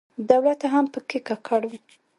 [0.29, 1.71] دولت هم په کې ککړ و.